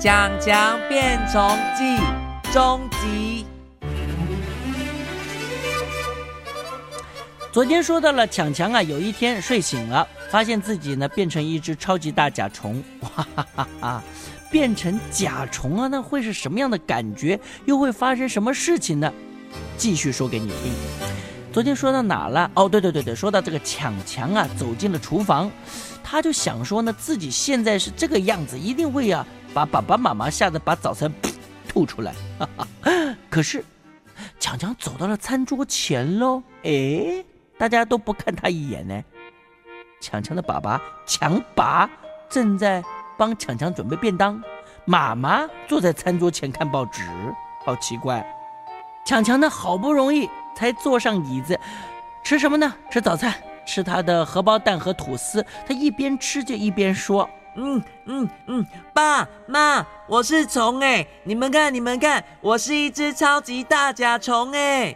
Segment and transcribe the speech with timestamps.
[0.02, 1.84] 《强强变虫记》
[2.54, 3.44] 终极。
[7.52, 14.02] 昨天说到了强强啊，有一天睡醒了，发现自己呢变成一只超级大甲虫， 哇哈哈哈！
[14.50, 17.38] 变成甲虫啊，那会是什么样的感觉？
[17.66, 19.12] 又会发生什么事情呢？
[19.76, 20.72] 继续说给你听。
[21.52, 22.50] 昨天说到哪了？
[22.54, 25.50] 哦，对对对对，说到这个强强啊，走进了厨房，
[26.02, 31.12] 他就想说呢，自己现在是这个样子，一定会啊把爸爸妈妈吓得把早餐
[31.68, 32.14] 吐出来。
[33.28, 33.64] 可是
[34.38, 37.24] 强强走到了餐桌前喽，哎。
[37.58, 39.04] 大家都不看他一眼呢。
[40.00, 41.90] 强强的爸爸强爸
[42.30, 42.82] 正在
[43.18, 44.42] 帮强强准备便当，
[44.86, 47.06] 妈妈坐在餐桌前看报纸，
[47.66, 48.26] 好奇怪。
[49.04, 51.60] 强强呢，好不容易才坐上椅子，
[52.24, 52.74] 吃什么呢？
[52.90, 53.34] 吃早餐，
[53.66, 55.44] 吃他的荷包蛋和吐司。
[55.66, 64.94] 他一边吃就一边说：“嗯嗯嗯，爸妈，我是虫哎，你们看你们看，我是一只超级大甲虫哎。”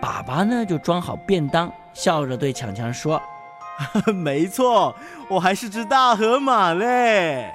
[0.00, 3.20] 爸爸呢，就装好便当，笑着对强强说
[4.12, 4.94] ：“没错，
[5.28, 7.50] 我还是只大河马嘞。”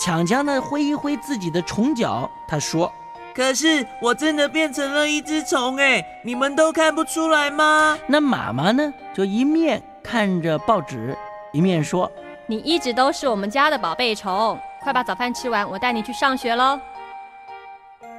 [0.00, 2.92] 强强呢，挥一挥自己的虫脚，他说
[3.32, 11.16] ：“可是我真的变成了一只虫哎，你们都看不出来吗？”那妈妈呢，就一面看着报纸，
[11.52, 12.10] 一面说
[12.46, 16.80] ：“你一直都是我们家的宝贝虫，快把早饭吃完，我带你去上学喽。”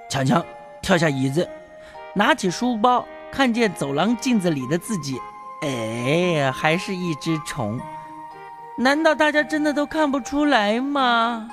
[0.09, 0.43] 强强
[0.81, 1.47] 跳下椅子，
[2.13, 3.05] 拿起书包。
[3.31, 5.19] 看见走廊镜子里的自己，
[5.63, 7.79] 哎，还是一只虫。
[8.77, 11.49] 难道大家真的都看不出来吗？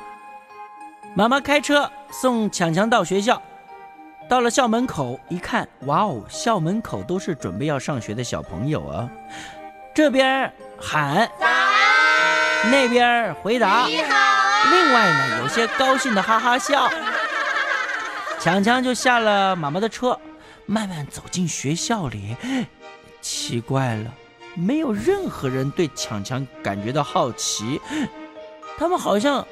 [1.14, 3.40] 妈妈开车送强强到学校，
[4.28, 9.08] 到了校门口一看，哇哦，校门口都是准备要上学的小朋友啊。
[9.94, 11.26] 这边喊，
[12.64, 14.14] 那边回答你好。
[14.70, 16.90] 另外呢，有些高兴的哈哈笑。
[18.40, 20.18] 强强就下了妈妈的车。
[20.66, 22.36] 慢慢走进学校里，
[23.20, 24.14] 奇怪了，
[24.54, 27.80] 没有任何人对强强感觉到好奇，
[28.78, 29.44] 他们好像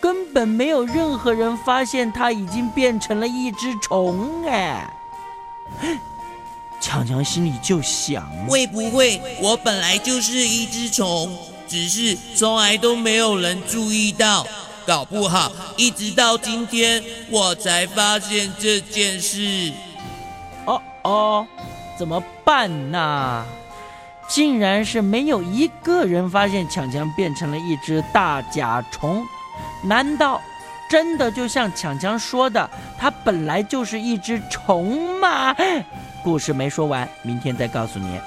[0.00, 4.88] 根本没有任何人发现他已经变成了一只虫哎！
[6.80, 11.36] 强强心里就想：会不会我本来就是一只虫，
[11.70, 14.44] 只是从来都没有人注意到？
[14.86, 17.00] 搞不好一直到今天
[17.30, 19.72] 我才发现这件事。
[20.64, 21.46] 哦哦，
[21.96, 23.46] 怎么办呢？
[24.26, 29.24] 竟然是没有一个人发现强强变成了一只大甲虫，
[29.84, 30.40] 难道
[30.88, 35.54] 真的就像强强说的，它本来就是一只虫吗？
[36.24, 38.18] 故事没说完，明天再告诉你。